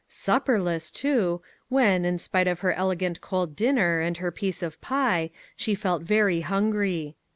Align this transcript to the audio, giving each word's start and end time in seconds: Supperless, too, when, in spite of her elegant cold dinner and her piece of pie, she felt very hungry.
Supperless, 0.09 0.89
too, 0.89 1.43
when, 1.69 2.05
in 2.05 2.17
spite 2.17 2.47
of 2.47 2.61
her 2.61 2.73
elegant 2.73 3.21
cold 3.21 3.55
dinner 3.55 3.99
and 3.99 4.17
her 4.17 4.31
piece 4.31 4.63
of 4.63 4.81
pie, 4.81 5.29
she 5.55 5.75
felt 5.75 6.01
very 6.01 6.41
hungry. 6.41 7.15